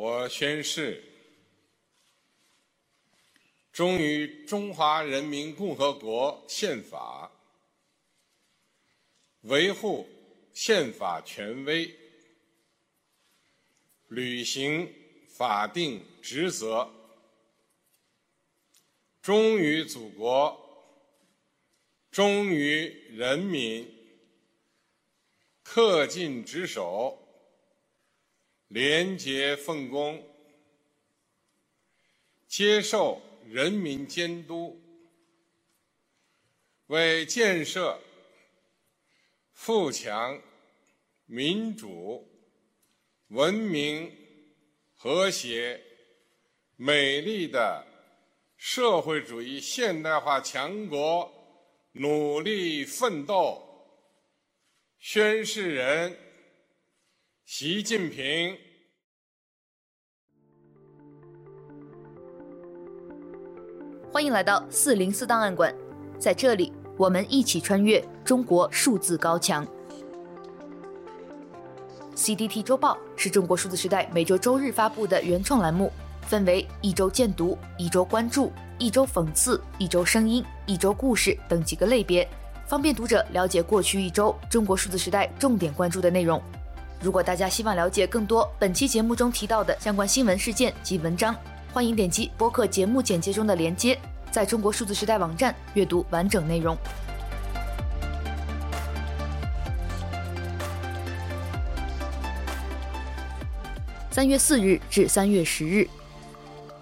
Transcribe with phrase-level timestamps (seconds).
[0.00, 1.02] 我宣誓，
[3.72, 7.28] 忠于中华人民共和国宪法，
[9.40, 10.08] 维护
[10.54, 11.92] 宪法权威，
[14.06, 14.88] 履行
[15.26, 16.88] 法定职责，
[19.20, 20.56] 忠于祖国，
[22.12, 22.84] 忠于
[23.16, 23.84] 人民，
[25.64, 27.24] 恪尽职守。
[28.68, 30.22] 廉洁奉公，
[32.46, 34.78] 接受人民监督，
[36.88, 37.98] 为建设
[39.54, 40.38] 富强、
[41.24, 42.28] 民主、
[43.28, 44.14] 文明、
[44.94, 45.82] 和谐、
[46.76, 47.86] 美丽的
[48.58, 51.32] 社会主义现代化强国
[51.92, 53.64] 努力奋斗。
[54.98, 56.27] 宣誓人。
[57.50, 58.54] 习近平，
[64.12, 65.74] 欢迎来到四零四档案馆，
[66.18, 69.66] 在这里，我们一起穿越中国数字高墙。
[72.14, 75.90] CDT 周报是中国数字时代每周周日发布的原创栏目，
[76.26, 82.28] 分为一周见读、一周关注、一周讽刺、一周声音、一周故事等几个类别，
[82.66, 86.38] 方便读者了解过去一周中国数字时代重点关注的内容。
[87.00, 91.34] 如果大家希望了解更多本期节目中提到的相关新闻事件及文章，
[91.72, 93.96] 欢迎点击播客节目简介中的链接，
[94.32, 96.76] 在中国数字时代网站阅读完整内容。
[104.10, 105.88] 三月四日至三月十日，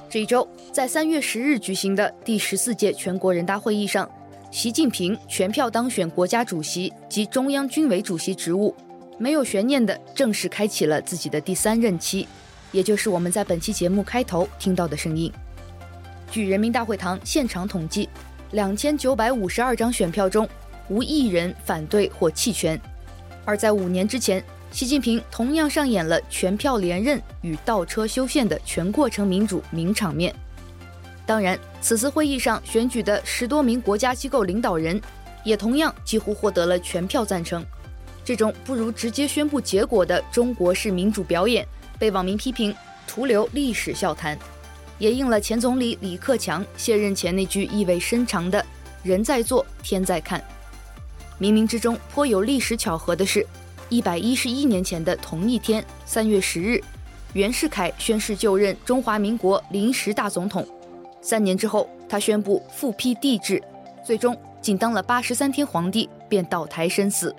[0.08, 4.10] 这一周，在三月十日举行的第十四届全国人大会议上，
[4.50, 8.74] 习近平全票当选国家主席及中央军委主席职务。
[9.18, 12.28] 没有悬念的正式开启了自己的第三任期，
[12.70, 15.32] 也就是我们在本期节目开头听到的声音。
[16.30, 18.08] 据人民大会堂现场统计，
[18.52, 20.46] 两千九百五十二张选票中，
[20.88, 22.78] 无一人反对或弃权。
[23.44, 30.34] 而在五年之前，习近平同样上演了全票连任与倒车修宪的全过程民主名场面。
[31.24, 35.00] 当然，此次会议上选举的十多名国家机构领导人，
[35.42, 37.64] 也同样几乎获得了全票赞成。
[38.26, 41.64] 这种不如直接宣布结果的中国式民主表演，
[41.96, 42.74] 被网民批评
[43.06, 44.36] 徒留历史笑谈，
[44.98, 48.66] 也应了前总理李克强卸任前那句意味深长的
[49.04, 50.42] “人在做，天在看”。
[51.38, 53.46] 冥冥之中颇有历史巧合的是，
[53.90, 56.82] 一百一十一年前的同一天，三月十日，
[57.32, 60.66] 袁世凯宣誓就任中华民国临时大总统。
[61.22, 63.62] 三年之后，他宣布复辟帝制，
[64.04, 67.32] 最终仅当了八十三天皇帝，便倒台身死。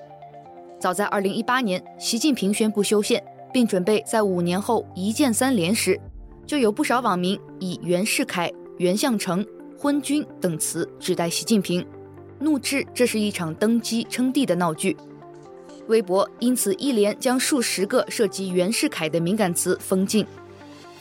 [0.80, 6.00] 早在二零一八年，习近平宣布修宪，并准备在五年后一键三连时，
[6.46, 9.44] 就有不少网民以袁世凯、袁向成、
[9.76, 11.84] 昏君等词指代习近平，
[12.40, 14.96] 怒斥这是一场登基称帝的闹剧。
[15.88, 20.24] 微博因此一连将数十个涉及袁世凯的敏感词封禁。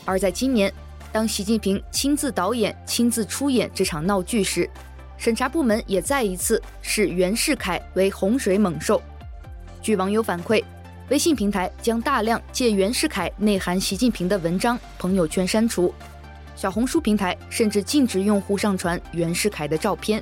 [0.06, 0.72] 而在今年，
[1.12, 4.70] 当习近平亲自导演、亲自出演这场闹剧时，
[5.18, 9.02] 审查部门也再一次视袁世凯为洪水猛兽。
[9.86, 10.60] 据网友反馈，
[11.10, 15.94] 微信平台将大量借袁世凯内涵习近平的文章、朋友圈删除；
[16.56, 20.20] 小红书平台甚至禁止用户上传袁世凯的照片。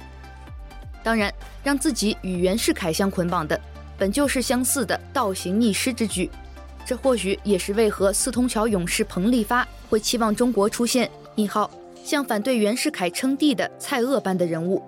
[1.02, 1.32] 当然，
[1.62, 3.58] 让自己与袁世凯相捆绑的，
[3.96, 6.30] 本就是相似的倒行逆施之举。
[6.84, 11.70] 这或许也是为何四通桥勇士彭立发会期望中国出现“引号
[12.04, 14.82] 像反对袁世凯称帝的蔡锷般的人物”。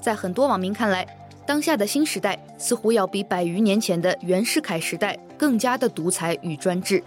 [0.00, 1.06] 在很多网民看来，
[1.46, 7.02] 当下的新时代似乎要比百余年前的袁世凯时代更加的独裁与专制。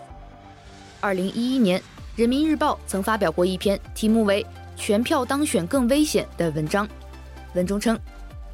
[1.00, 1.80] 二零一一年，
[2.16, 4.46] 《人民日报》曾发表过一篇题目为
[4.78, 6.88] “全票当选更危险”的文章，
[7.56, 8.00] 文中称，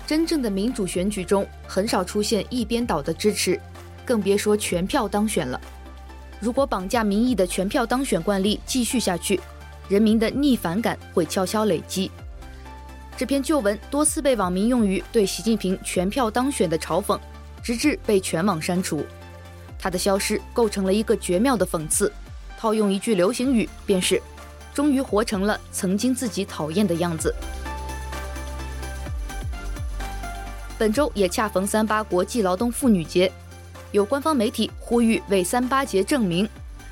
[0.08, 3.60] 真正的民主选举中很少出现一边倒的支持，
[4.06, 5.60] 更别说全票当选了。
[6.40, 9.40] 如果绑架民意的全票当选惯例继续下去，
[9.90, 12.10] 人民的逆反感会悄悄累积。
[13.16, 17.20] 这篇旧文多次被网民用于对习近平全票当选的嘲讽，
[17.62, 19.06] 直至被全网删除。
[19.78, 22.12] 他的消失构成了一个绝妙的讽刺。
[22.58, 24.22] 套用一句流行语，便是
[24.74, 27.34] “终于活成了曾经自己讨厌的样子”。
[30.80, 33.30] 本周也恰逢三八国际劳动妇女节，
[33.92, 36.48] 有官方媒体呼吁为三八节正名，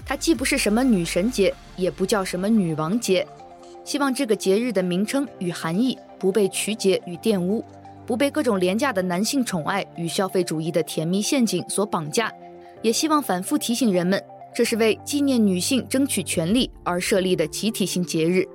[0.06, 3.26] 它既不是什么女神节，也不叫什么女王节。
[3.86, 7.66] 希望这个节日的名称与含义不被曲解与玷污，
[8.06, 12.32] 不被各种廉价的男性宠爱与消费主义的甜蜜陷阱所绑架，
[12.84, 14.24] 也希望反复提醒人们，
[14.54, 18.48] 这是为纪念女性争取权利而设立的集体性节日。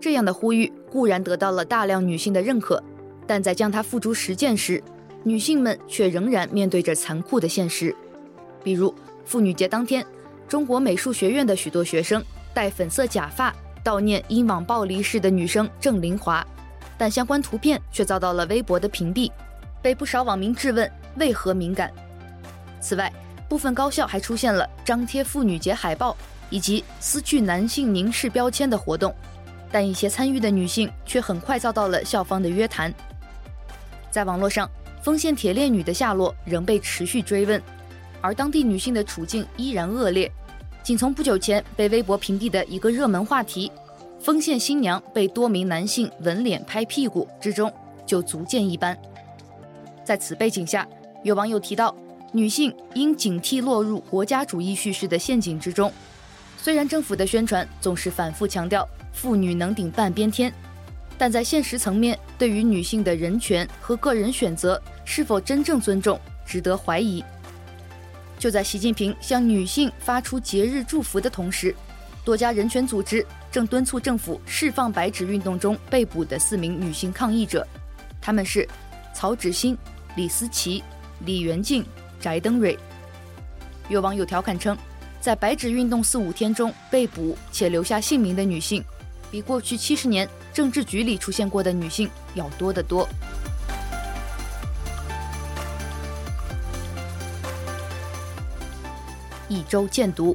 [0.00, 2.82] 这样的呼吁固然得到了大量女性的认可，
[3.28, 4.82] 但在将它付诸实践时，
[5.22, 7.94] 女性们却仍然面对着残酷的现实。
[8.64, 8.92] 比如，
[9.24, 10.04] 妇女节当天，
[10.48, 12.20] 中国美术学院的许多学生
[12.52, 13.54] 戴粉色假发
[13.84, 16.44] 悼念因网暴离世的女生郑玲华，
[17.02, 19.28] 但相关图片却遭到了微博的屏蔽，
[19.82, 21.92] 被不少网民质问为何敏感。
[22.80, 23.12] 此外，
[23.48, 26.16] 部分高校还出现了张贴妇女节海报
[26.48, 29.12] 以及撕去男性凝视标签的活动。
[29.68, 32.94] 但一些参与的女性却很快遭到了校方的约谈。
[34.08, 34.70] 在网络上，
[35.02, 37.60] 丰县铁链女的下落仍被持续追问，
[38.20, 40.30] 而当地女性的处境依然恶劣。
[40.84, 43.71] 仅从不久前被微博屏蔽的一个热门话题
[44.22, 47.72] “丰县新娘被多名男性吻脸拍屁股”之中，
[48.06, 48.96] 就足见一斑。
[50.04, 50.86] 在此背景下，
[51.24, 51.92] 有网友提到，
[52.30, 55.92] 女性应警惕落入国家主义叙事的陷阱之中。
[56.56, 60.54] 虽然政府的宣传总是反复强调，妇女能顶半边天，
[61.18, 66.16] 但在现实层面，对于女性的人权和个人选择是否真正尊重，
[66.46, 67.24] 值得怀疑。
[68.38, 71.74] 就在习近平向女性发出节日祝福的同时，
[72.24, 77.66] 多家人权组织正敦促政府释放白纸运动中被捕的四名女性抗议者，
[78.18, 78.66] 她们是
[79.12, 79.76] 曹芷欣、
[80.16, 80.82] 李思琪、
[81.26, 81.84] 李元静、
[82.18, 82.78] 翟登蕊。
[83.90, 84.74] 有网友调侃称，
[85.20, 88.82] 在白纸运动四五天中被捕且留下姓名的女性，
[89.30, 93.06] 比过去七十年政治局里出现过的女性要多得多。
[99.46, 100.34] 一周见读。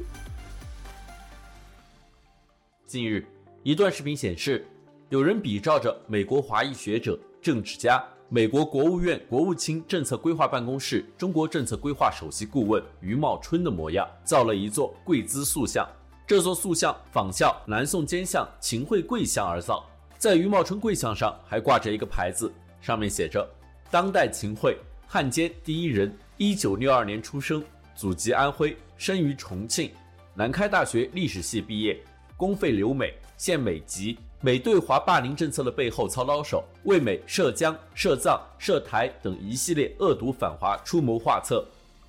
[2.88, 3.22] 近日，
[3.64, 4.66] 一段视频显示，
[5.10, 15.86] 有人比照着美国华裔学者、政治家、美国国务院国务卿政策规划办公室中国政策规划首席顾问余茂春的模样，造了一座跪姿塑像。
[16.26, 19.84] 这座塑像仿效南宋奸相秦桧跪像而造，
[20.16, 22.50] 在余茂春跪像上还挂着一个牌子，
[22.80, 23.46] 上面写着
[23.92, 27.62] ：“当代秦桧，汉奸第一人，一九六二年出生，
[27.94, 29.90] 祖籍安徽，生于重庆，
[30.34, 32.02] 南开大学历史系毕业，
[32.38, 41.66] 公费留美，现美籍，美对华霸凌政策的背后操刀手，为美涉疆、涉藏、涉台等一系列恶毒反华出谋划策，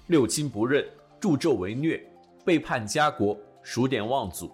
[0.07, 0.87] 六亲不认，
[1.19, 2.01] 助纣为虐，
[2.45, 4.49] 背叛家国。”数典忘祖，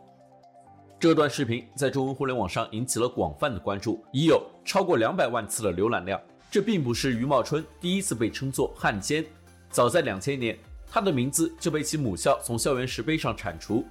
[0.99, 6.19] 这段视频在中文互联网上引起了广泛的关注，已有超过两百万次的浏览量。
[6.49, 9.23] 这并不是余茂春第一次被称作汉奸，
[9.69, 10.57] 早在两千年，
[10.89, 13.85] 他的名字就被其母校从校园石碑上铲除。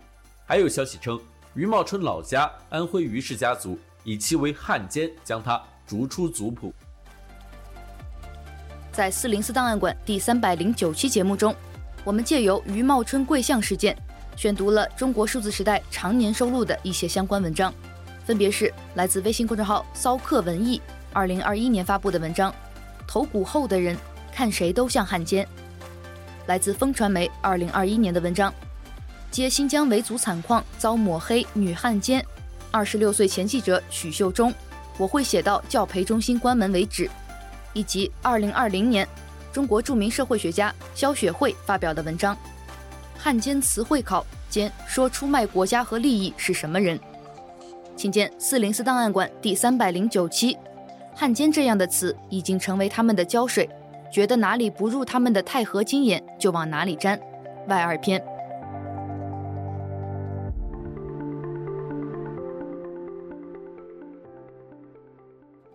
[0.44, 1.19] 还有消息称，
[1.54, 6.74] 余茂春老家安徽余氏家族以其为汉奸，将他逐出族谱。
[8.90, 11.54] 在四零四档案馆第三百零九期节目中，
[12.02, 13.96] 我们借由余茂春跪像事件。
[14.36, 17.72] 选读了中国数字时代常年收录的一些相关文章，
[18.24, 22.50] 分别是来自微信公众号骚客文艺二零二一年发布的文章
[23.06, 23.96] 《头骨厚的人
[24.32, 25.46] 看谁都像汉奸》，
[26.48, 28.50] 来自风传媒二零二一年的文章
[29.34, 32.20] 《接新疆维族惨况遭抹黑女汉奸》，
[32.70, 34.54] 二十六岁前记者许秀忠，
[34.96, 37.10] 我会写到教培中心关门为止，
[37.72, 39.04] 以及二零二零年
[39.52, 42.36] 中国著名社会学家肖雪慧发表的文章。
[43.19, 46.96] 汉奸词汇考兼说出卖国家和利益是什么人？
[47.97, 50.56] 请见四零四档案馆第三百零九期。
[51.12, 53.68] 汉奸这样的词已经成为他们的胶水，
[54.12, 57.18] 觉得哪里不入他们的钛合金眼就往哪里粘。
[57.66, 58.25] 外二篇。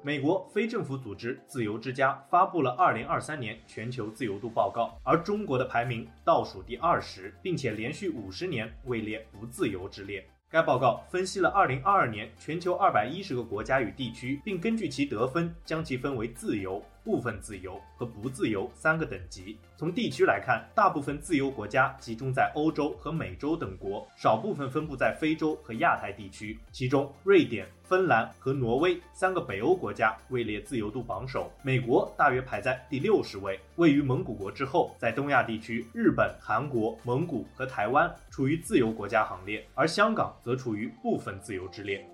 [0.01, 10.25] 美国非政府组织自由之家发布了二零二三年全球自由度报告，而中国的排名倒数第二十，并且连续五十年位列不自由之列。
[10.50, 16.82] 该报告分析了二零二二年全球二百一十个国家与地区，并根据其得分将其分为自由。
[17.03, 19.58] 部分自由和不自由三个等级。
[19.77, 26.60] 从地区来看，大部分自由国家集中在欧洲和美洲等国，少部分分布在非洲和亚太地区。
[26.72, 34.96] 其中，瑞典、芬兰和挪威三个北欧国家位列自由度榜首，美国大约排在第六十位，位于蒙古国之后。
[34.98, 42.06] 在东亚地区，日本、韩国、蒙古和台湾处于自由国家行列，而香港则处于部分自由之列。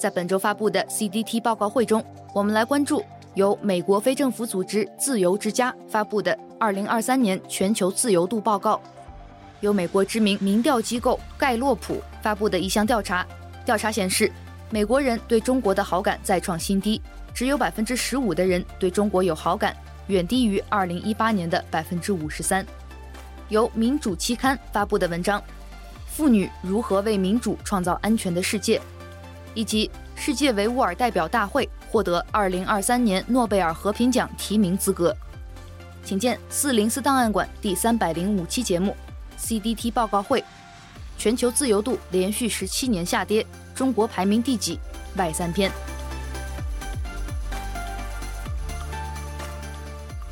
[0.00, 2.02] 在本周发布的 CDT 报告会中，
[2.32, 3.04] 我们来关注。
[3.34, 8.76] 由美国非政府组织自由之家发布的《二零二三年全球自由度报告》，
[9.60, 13.26] 由美国知名民调机构盖洛普发布的一项调查，
[13.62, 14.32] 调查显示，
[14.70, 17.00] 美国人对中国的好感再创新低，
[17.34, 19.76] 只有百分之十五的人对中国有好感，
[20.06, 22.64] 远低于二零一八年的百分之五十三。
[23.50, 25.38] 由民主期刊发布的文章
[26.08, 28.78] 《妇女如何为民主创造安全的世界》，
[29.54, 35.16] 以及世界维吾尔代表大会获得2023年诺贝尔和平奖提名资格。
[36.02, 38.96] 请见四零四档案馆第三百零五期节目
[39.38, 40.42] ，CDT 报告会，
[41.18, 44.78] 全球自由度连续十七年下跌，中国排名第几？
[45.16, 45.70] 外三篇。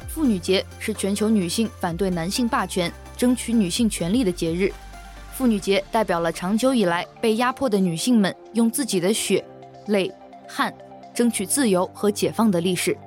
[0.09, 4.73] 妇女节是全球女性反对男性霸权、争取女性权利的节日。
[5.39, 9.45] 妇女节代表了长久以来被压迫的女性们用自己的血、
[9.87, 10.13] 泪、
[10.49, 10.75] 汗
[11.15, 12.99] 争取自由和解放的历史。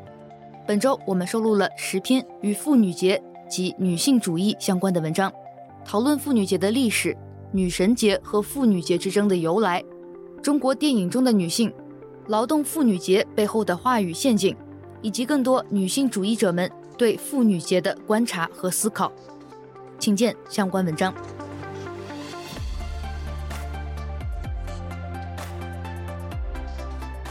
[0.65, 5.29] 本周我们收录了十篇与妇女节及女性主义相关的文章，
[5.83, 7.13] 讨论妇女节的历史、
[7.51, 9.83] 女神节和妇女节之争的由来、
[10.41, 11.69] 中国电影中的女性、
[12.27, 14.55] 劳动妇女节背后的话语陷阱，
[15.01, 19.11] 以及更多女性主义者们对妇女节的观察和思考。
[19.99, 21.13] 请见相关文章。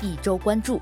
[0.02, 0.80] 一周关注。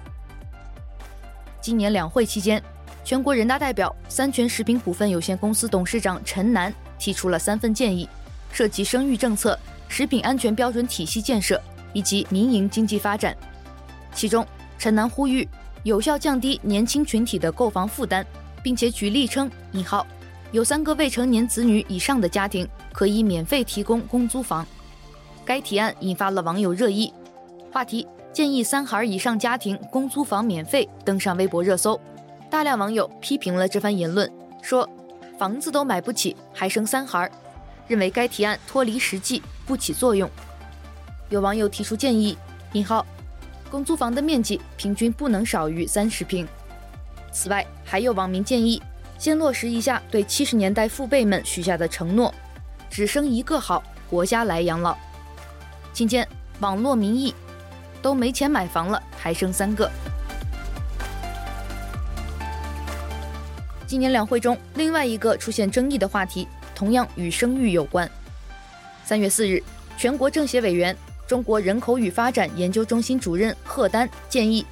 [1.61, 2.63] 今年两会期间，
[3.05, 8.09] 全国人大代表三全食品股份有限公司董事长陈南提出了三份建议，
[8.53, 9.59] 涉及生育政策、
[9.89, 11.61] 食品安全标准体系建设
[11.93, 13.37] 以及民营经济发展。
[14.15, 14.47] 其中，
[14.79, 15.47] 陈南呼吁
[15.83, 18.25] 有效降低年轻群体的购房负担，
[18.63, 20.07] 并且举例称“引号
[20.53, 24.67] 有三个未成年子女以上的家庭可以免费提供公租房”。
[25.45, 27.13] 该提案引发了网友热议，
[27.73, 28.07] 话题。
[28.33, 32.01] 建议三孩以上家庭公租房免费登上微博热搜，
[32.49, 34.31] 大量网友批评了这番言论，
[34.63, 34.89] 说
[35.37, 37.29] 房子都买不起还生三孩，
[37.89, 40.31] 认为该提案脱离实际不起作用。
[41.31, 42.39] 有网友提出建议：
[42.75, 43.05] 引号
[43.71, 46.47] 公租房的面积平均不能少于三十平。
[47.33, 48.81] 此外，还有网民建议
[49.19, 52.33] 先落实一下对七十年代父辈们许下的承诺，
[52.89, 54.97] 只生一个好，国家来养老。
[55.93, 56.27] 今天
[56.61, 57.35] 网络民意。
[58.03, 59.91] 都没钱买房了，还生三个。
[63.87, 68.09] 今年两会中，另外一个出现争议的话题，同样与生育有关。
[69.05, 69.63] 三月四日，
[69.97, 70.95] 全国政协委员、
[71.27, 74.67] 中国人口与发展研究中心主任贺丹建议，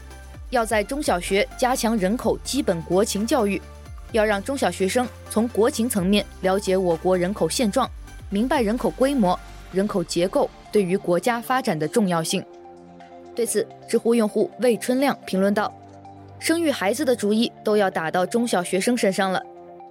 [0.51, 3.61] 要在中小学加强人口基本国情教育，
[4.13, 7.91] 要让中小学生从国情层面了解我国人口现状，
[8.29, 9.39] 明白人口规模、
[9.73, 12.45] 人口结构对于国家发展的重要性。
[13.37, 15.71] 对此，知乎用户魏春亮评论道
[16.41, 19.41] ：“生育孩子的主意都要打到中小学生身上了，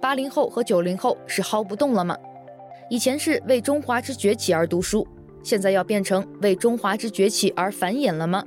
[0.02, 2.18] 八零后和九零后是薅不动了吗？
[2.90, 5.06] 以前是为中华之崛起而读书，
[5.44, 8.44] 现在要变成为中华之崛起而繁衍了吗？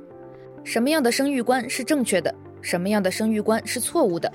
[0.64, 2.34] 什么样的生育观是正确的？
[2.60, 4.30] 什么样的生育观是错误的？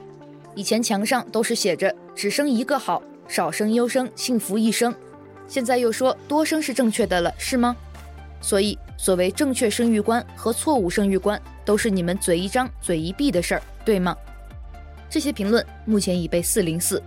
[0.56, 4.92] 以前墙上都是写着只生一个好，少生优生，幸福一生，
[5.48, 7.76] 现在又说多生是正确的了，是吗？
[8.42, 14.16] 所以。”所谓正确生育观和错误生育观，都是你们嘴一张嘴一闭的事儿，对吗？
[15.10, 17.02] 这些评论目前已被四零四，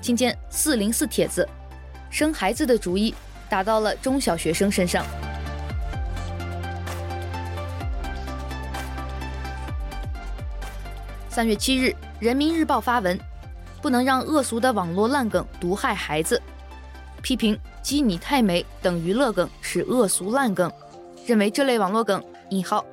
[0.00, 1.46] 请见四零四帖子，
[2.10, 3.14] 生孩子的主意
[3.48, 5.04] 打到了中小学生身上。
[11.28, 13.18] 三月七日，人民日报发文，
[13.80, 16.40] 不能让恶俗的网络烂梗毒害孩子，
[17.22, 20.70] 批评“鸡你太美”等娱乐梗是恶俗烂梗。
[21.26, 22.84] 认为这类网络梗引号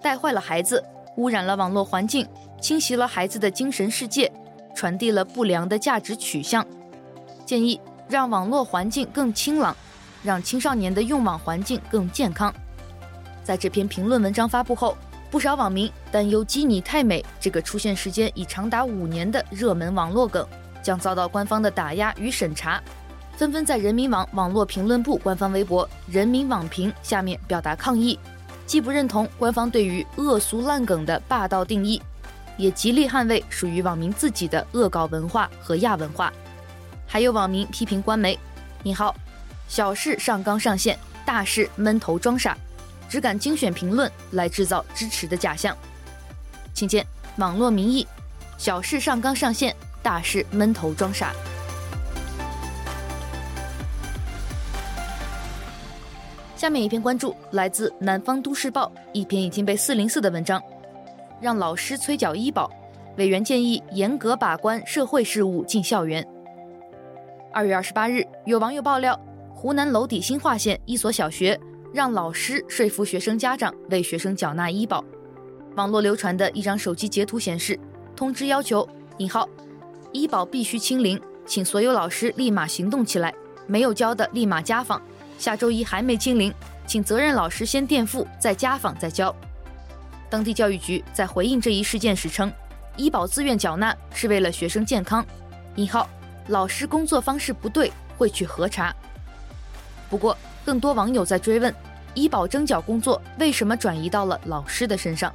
[0.00, 0.82] 带坏了孩子，
[1.16, 2.26] 污染了网络环境，
[2.60, 4.32] 侵袭了孩子的精神世界，
[4.74, 6.66] 传递了不良的价值取向。
[7.44, 9.76] 建议让网络环境更清朗，
[10.22, 12.52] 让青少年的用网环境更健康。
[13.44, 14.96] 在这篇评论文章发布后，
[15.30, 20.46] 不少网民担忧“鸡你太美”这个出现时间已长达五年的热门网络梗
[20.82, 22.80] 将遭到官方的打压与审查。
[23.36, 28.18] 纷纷在人民网网络评论部官方微博“人民网评”下面表达抗议，
[28.66, 32.00] 既不认同官方对于恶俗烂梗的霸道定义，
[32.56, 36.32] 也极力捍卫属于网民自己的恶搞文化和亚文化。
[37.06, 38.38] 还有网民批评官媒
[38.84, 39.14] “你好
[39.66, 42.56] 小事上纲上线，大事闷头装傻”，
[43.08, 45.76] 只敢精选评论来制造支持的假象。
[46.72, 47.04] 请见
[47.36, 48.06] 网络民意：
[48.56, 51.32] 小事上纲上线，大事闷头装傻。
[56.62, 60.62] 下面一篇关注来自南方都市报一篇已经被四零四的文章，
[61.40, 62.70] 让老师催缴医保，
[63.16, 66.24] 委员建议严格把关社会事务进校园。
[67.52, 69.20] 二月二十八日，有网友爆料，
[69.52, 71.58] 湖南娄底新化县一所小学
[71.92, 75.04] 让老师说服学生家长为学生缴纳医保。
[75.74, 77.76] 网络流传的一张手机截图显示，
[78.14, 78.88] 通知要求
[79.18, 79.48] 引号
[80.12, 83.34] 医保必须清零，请所有老师立马行动起来，
[83.66, 85.02] 没有交的立马家访，
[85.42, 86.54] 下周一还没清零，
[86.86, 89.34] 请责任老师先垫付，再家访再交。
[90.30, 92.52] 当地教育局在回应这一事件时称，
[92.96, 95.26] 医保自愿缴纳是为了学生健康。
[95.74, 96.08] 引号，
[96.46, 98.94] 老师工作方式不对，会去核查。
[100.08, 101.74] 不过，更多网友在追问，
[102.14, 105.34] 医保征缴工作为什么转移到了老师的身上？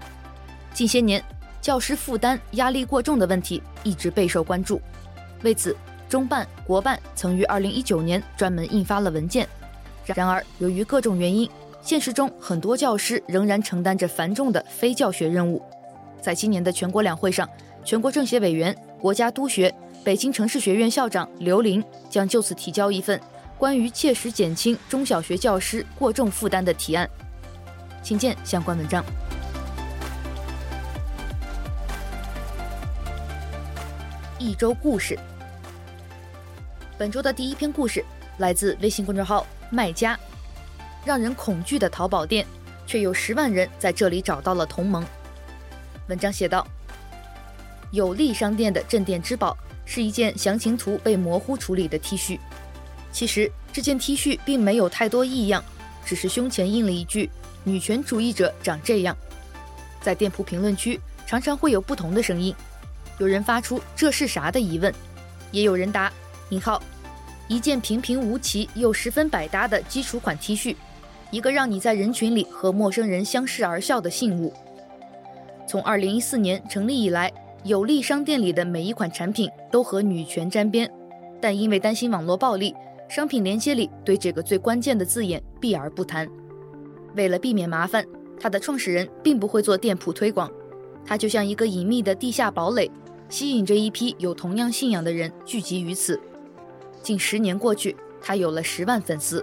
[0.74, 1.22] 近些年，
[1.60, 4.82] 教师负担压力过重的问题一直备受关注。
[5.44, 5.76] 为此，
[6.08, 9.46] 中办、国办曾于2019年专门印发了文件。
[10.16, 11.50] 然而，由于各种原因，
[11.82, 15.62] 现实中，很多教师仍然承担着繁重的非教学任务。
[16.22, 17.48] 在今年的全国两会上，
[17.84, 19.74] 全国政协委员、国家督学、
[20.04, 23.20] 北京城市学院校长刘琳将就此提交一份
[23.58, 27.10] 关于切实减轻中小学教师过重负担的提案。
[28.02, 29.04] 请见相关文章。
[34.40, 35.18] 一周故事，
[36.98, 38.04] 本周的第一篇故事
[38.38, 40.20] 来自微信公众号“卖家”。
[41.06, 42.46] 让人恐惧的淘宝店，
[42.86, 45.06] 却有十万人在这里找到了同盟。
[46.08, 46.68] 文章写道
[47.92, 52.38] ：“有利商店的镇店之宝是一件详情图被模糊处理的 T 恤。
[53.12, 55.64] 其实这件 T 恤并没有太多异样，
[56.06, 57.30] 只是胸前印了一句
[57.64, 59.16] ‘女权主义者长这样’。
[60.02, 62.54] 在店铺评论区，常常会有不同的声音，
[63.18, 64.94] 有人发出‘这是啥’的疑问，
[65.52, 66.12] 也有人答
[66.50, 66.84] ‘你好’，
[67.48, 70.76] 一件平平无奇又十分百搭的基础款 T 恤。”
[71.30, 74.54] 一个让你在人群里和陌生人相视而笑的信物。
[75.68, 77.30] 从2014年成立以来，
[77.66, 80.90] 有利商店里的每一款产品都和女权沾边，
[81.42, 82.74] 但因为担心网络暴力，
[83.10, 86.26] 商品链接里对这个最关键的字眼避而不谈。
[87.18, 88.06] 为了避免麻烦，
[88.40, 90.50] 它的创始人并不会做店铺推广，
[91.06, 92.90] 它就像一个隐秘的地下堡垒，
[93.28, 96.18] 吸引着一批有同样信仰的人聚集于此。
[97.08, 99.42] 近十年过去，他有了十万粉丝。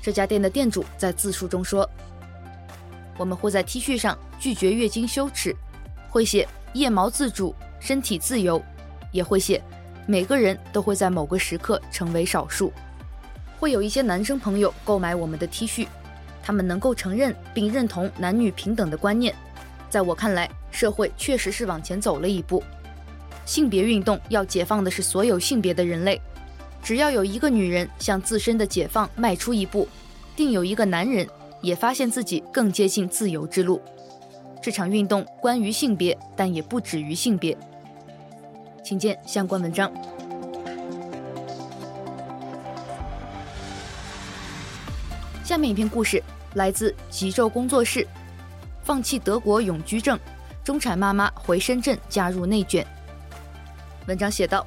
[0.00, 1.88] 这家店的店主在自述中说
[3.18, 5.52] ：“我们会在 T 恤上拒绝月经羞耻，
[6.08, 8.62] 会写腋毛自主、身体自由，
[9.10, 9.60] 也会写
[10.06, 12.72] 每个人都会在某个时刻成为少数。
[13.58, 15.88] 会有一些男生朋友购买我们的 T 恤，
[16.44, 19.34] 他们能够承认并认同男女平等的观念。
[19.90, 22.62] 在我看来，社会确实是往前走了一步。
[23.44, 26.22] 性别运动要解放的是所有性别的人类。”
[26.82, 29.86] 只要有一个女人向自身的解放迈出一步，
[30.34, 31.26] 定有一个男人
[31.60, 33.80] 也发现自己更接近自由之路。
[34.60, 37.56] 这场运动关于性别，但也不止于性别。
[38.84, 39.92] 请见相关文章。
[45.44, 46.20] 下面一篇故事
[46.54, 48.06] 来自极昼工作室。
[48.82, 50.18] 放弃德国永居证，
[50.64, 52.84] 中产妈妈回深圳加入内卷。
[54.08, 54.66] 文章写道。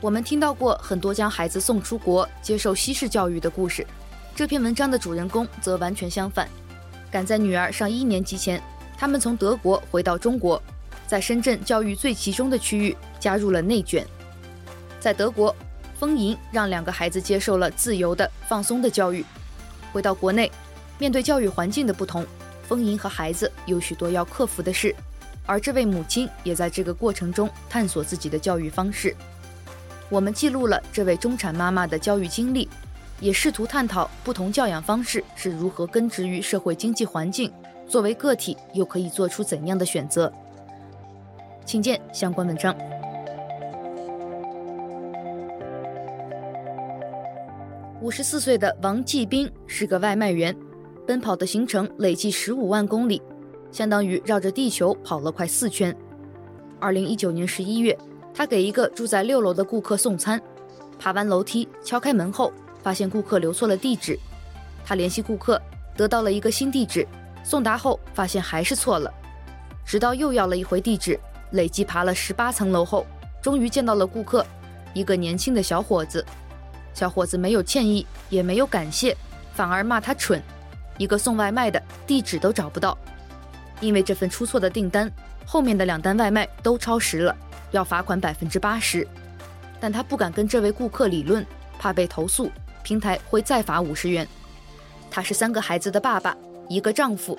[0.00, 3.86] 我们听到过很多将孩子送出国接受西式教育的故事，
[4.34, 6.48] 这篇文章的主人公则完全相反。
[7.10, 8.62] 赶在女儿上一年级前，
[8.96, 10.60] 他们从德国回到中国，
[11.06, 14.06] 在深圳教育最集中的区域加入了内卷。
[14.98, 15.54] 在德国，
[15.98, 19.22] 丰盈让两个孩子接受了自由的、放松的教育。
[19.92, 20.50] 回到国内，
[20.98, 22.24] 面对教育环境的不同，
[22.66, 24.96] 丰盈和孩子有许多要克服的事，
[25.44, 29.14] 而这位母亲也在这个过程中探索自己的教育方式。
[30.10, 32.68] 我们记录了这位中产妈妈的教育经历，
[33.20, 37.52] 也试图探讨不同教养方式是如何根植于社会经济环境，
[37.86, 40.30] 作为个体又可以做出怎样的选择。
[41.64, 42.76] 请见相关文章。
[48.00, 50.56] 五十四岁的王继兵是个外卖员，
[51.06, 53.22] 奔跑的行程累计十五万公里，
[53.70, 55.94] 相当于绕着地球跑了快四圈。
[56.80, 57.96] 二零一九年十一月。
[58.34, 60.40] 他给一个住在六楼的顾客送餐，
[60.98, 64.18] 爬完楼梯，敲开门后，发现顾客留错了地址。
[64.84, 65.60] 他联系顾客，
[65.96, 67.06] 得到了一个新地址，
[67.44, 69.12] 送达后发现还是错了。
[69.84, 71.18] 直到又要了一回地址，
[71.50, 73.06] 累计爬了十八层楼后，
[73.42, 74.46] 终于见到了顾客，
[74.94, 76.24] 一个年轻的小伙子。
[76.94, 79.16] 小伙子没有歉意，也没有感谢，
[79.52, 80.42] 反而骂他蠢。
[80.96, 82.96] 一个送外卖的地址都找不到，
[83.80, 85.10] 因为这份出错的订单，
[85.46, 87.36] 后面的两单外卖都超时了。
[87.70, 89.06] 要罚款百分之八十，
[89.80, 91.44] 但他不敢跟这位顾客理论，
[91.78, 92.50] 怕被投诉，
[92.82, 94.26] 平台会再罚五十元。
[95.10, 96.36] 他是三个孩子的爸爸，
[96.68, 97.38] 一个丈夫，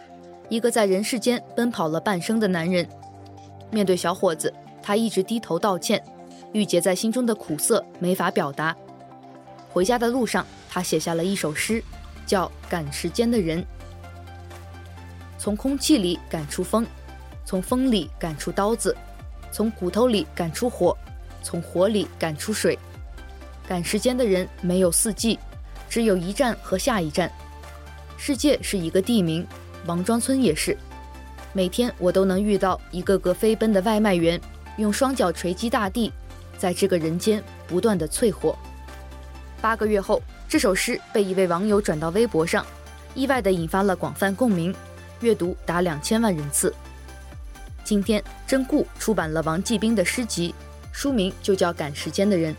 [0.50, 2.88] 一个在人世间奔跑了半生的男人。
[3.70, 6.04] 面对小伙子，他一直低头道歉，
[6.54, 8.76] 郁结在心中的苦涩没法表达。
[9.70, 11.82] 回家的路上，他写下了一首诗，
[12.26, 13.62] 叫《赶时间的人》。
[15.38, 16.86] 从空气里赶出风，
[17.46, 18.96] 从风里赶出刀子。
[19.52, 20.98] 从骨头里赶出火，
[21.44, 22.78] 从火里赶出水。
[23.68, 25.38] 赶时间的人没有四季，
[25.90, 27.32] 只有一站和下一站。
[28.18, 29.46] 世界是一个地名，
[29.86, 30.78] 王庄村也是。
[31.54, 34.40] 每天我都能遇到一个个飞奔的外卖员，
[34.78, 36.12] 用双脚锤击大地，
[36.58, 38.58] 在这个人间不断地淬火。
[39.60, 42.66] 八个月后，这首诗被一位网友转到微博上，
[43.16, 44.74] 意外地引发了广泛共鸣，
[45.20, 46.74] 阅读达两千万人次。
[47.84, 50.54] 今天，真故出版了王继兵的诗集，
[50.91, 52.54] 书名就叫《赶时间的人》。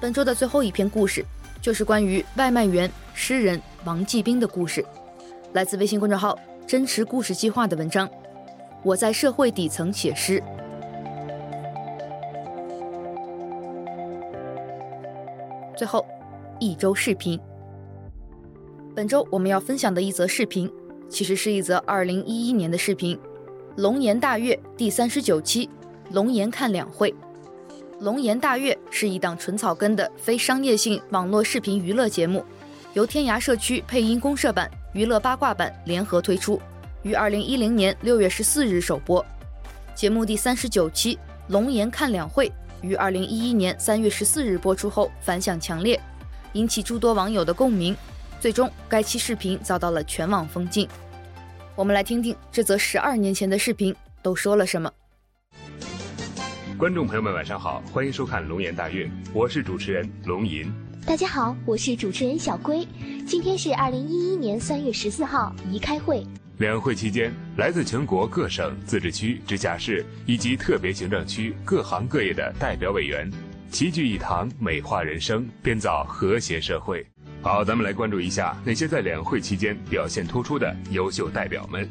[0.00, 1.24] 本周的最后一篇故事，
[1.60, 4.84] 就是关于外卖员诗人王继兵的故事，
[5.52, 8.08] 来自微信公众号“真实故事计划”的文章。
[8.82, 10.42] 我在社会底层写诗。
[15.76, 16.06] 最后，
[16.58, 17.40] 一周视频。
[18.94, 20.70] 本周我们要分享的一则视频，
[21.08, 23.16] 其实是一则2011年的视频，
[23.80, 25.66] 《龙颜大悦》第三十九期，
[26.10, 27.10] 《龙颜看两会》。
[28.00, 32.44] 《龙颜大悦》是一档纯草根的非商业性网络视频娱乐节目，
[32.92, 36.60] 由天涯社区配音公社版、娱乐八卦版联合推出，
[37.04, 39.24] 于二零一零年六月十四日首播。
[39.94, 41.16] 节目第三十九期
[41.48, 42.48] 《龙颜看两会》
[42.82, 45.98] 于二零一一年三月十四日播出后反响强烈，
[46.52, 47.96] 引起诸多网友的共鸣，
[48.38, 50.86] 最终该期视频遭到了全网封禁。
[51.80, 54.92] 我们来听听这则十二年前的视频都说了什么。
[56.76, 60.70] 观众朋友们，晚上好，欢迎收看《龙颜大悦》，我是主持人龙吟。
[61.06, 62.86] 大家好，我是主持人小龟。
[63.26, 66.22] 今天是二零一一年三月十四号，宜开会。
[66.58, 73.26] 两会期间，来自全国各省、自治区、直辖市以及特别行政区各行各业的代表委员
[73.70, 77.06] 齐聚一堂，美化人生，编造和谐社会。
[77.42, 81.88] 好，咱们来关注一下那些在两会期间表现突出的优秀代表们。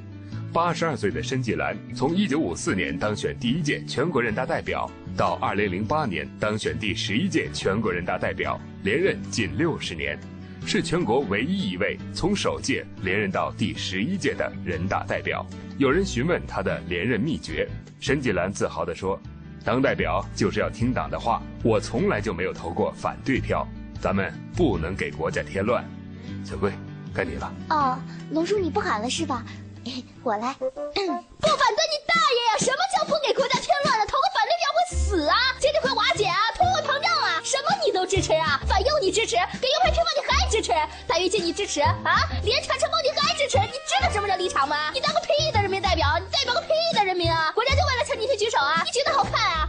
[0.54, 10.20] 八十二岁的申纪兰，从一九五四年当选第一届全国人大代表，到二零零八年当选第十一届全国人大代表，连任近六十年，
[10.68, 15.44] 是全国唯一一位从首届连任到第十一届的人大代表。
[15.80, 17.68] 有人询问他的连任秘诀，
[18.00, 19.20] 申纪兰自豪地说
[19.66, 23.68] ：“当代表就是要听党的话，我从来就没有投过反对票。
[24.02, 25.84] 咱们不能给国家添乱。”
[26.46, 26.72] 小贵，
[27.14, 27.52] 该你了。
[27.70, 28.00] 哦，
[28.32, 29.44] 龙叔你不喊了是吧？
[30.24, 32.60] 我来，不反对你大爷呀！
[32.60, 34.06] 什么叫不给国家添乱了？
[34.06, 38.60] 投个反对票会死啊，经济会瓦解啊，通货膨胀啊，什么你都支持啊？
[38.68, 40.72] 反右你支持，给右派平反你还支持，
[41.08, 41.96] 大跃进你支持啊？
[42.44, 43.58] 联产承包你还支持？
[43.58, 44.92] 你知道什么叫立场吗？
[44.94, 47.52] 你当个屁的人民代表，你代表个屁的人民啊！
[47.56, 48.84] 国家就为了抢你去举手啊？
[48.86, 49.69] 你举得好看啊？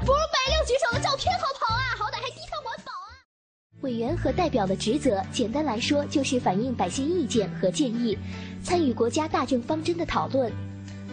[3.83, 8.16] 委员和代表的职责，简单来说就是反映百姓意见和建议。
[8.62, 10.53] 参与国家大政方针的讨论，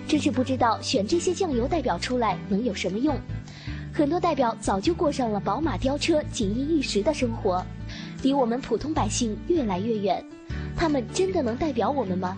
[0.06, 3.18] 真是不知道选这些酱油代表出来能有什么用。
[3.94, 7.66] 很多代表早就过上了宝马雕车、锦衣玉食的生活，
[8.22, 10.24] 离我们普通百姓越来越远。
[10.76, 12.38] 他们真的能代表我们吗？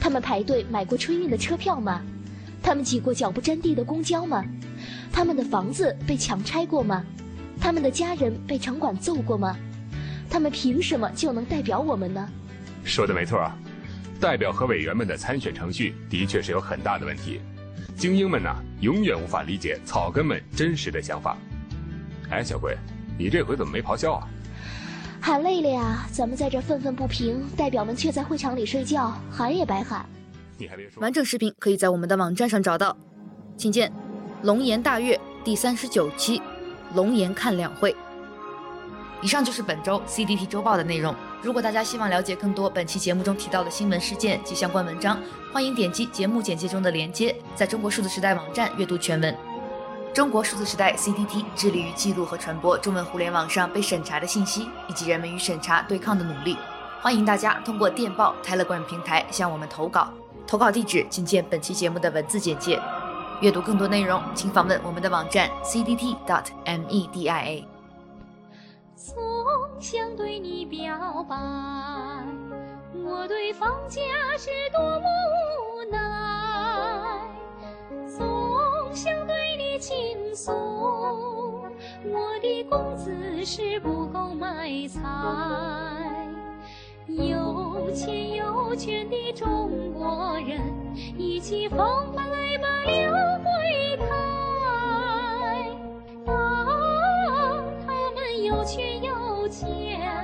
[0.00, 2.02] 他们排队买过春运的车票吗？
[2.60, 4.44] 他们挤过脚不沾地的公交吗？
[5.12, 7.04] 他们的房子被强拆过吗？
[7.60, 9.56] 他们的家人被城管揍过吗？
[10.28, 12.28] 他们凭什么就能代表我们呢？
[12.84, 13.56] 说的没错啊。
[14.20, 17.40] 代表和委员们的参选程序的确是有很大的问题，
[17.96, 21.36] 精英们呢永远无法理解草根们真实的想法。
[22.30, 22.76] 哎，小鬼，
[23.18, 24.28] 你这回怎么没咆哮啊？
[25.20, 30.06] 喊累了呀，咱们在这愤愤不平，代表们却在会场里睡觉，喊也白喊。
[30.56, 32.96] 你还别说，完整视频可以在我们的网站上找到，
[33.56, 33.90] 请见
[34.42, 36.38] 《龙颜大悦》第三十九期
[36.94, 37.92] 《龙岩看两会》。
[39.20, 41.14] 以上就是本周 CDT 周报的内容。
[41.40, 45.18] 如果大家希望了解更多本期节目中提到的新闻事件及相关文章，
[45.52, 49.34] 欢迎点击节目简介中的链接，在中国数字时代网站阅读全文。
[50.12, 56.56] 中国数字时代 CDT 致力于记录和传播中文互联网上被审查的信息，以及人们与审查对抗的努力。
[57.00, 60.12] 欢迎大家通过电报 Telegram 平台向我们投稿，
[60.46, 62.80] 投稿地址请见本期节目的文字简介。
[63.40, 67.62] 阅读更多内容，请访问我们的网站 cdt.media。
[68.96, 69.14] 总
[69.80, 71.36] 想对你表白，
[73.04, 74.00] 我对房价
[74.38, 75.04] 是多么
[75.60, 75.98] 无奈。
[78.08, 78.24] 总
[78.94, 80.50] 想对你倾诉，
[82.04, 85.02] 我的工资是不够买菜。
[87.06, 90.60] 有钱有权的中国人，
[91.18, 91.78] 一起风
[92.14, 93.12] 发来吧，两
[93.44, 94.06] 会开。
[98.42, 100.23] 有权有钱，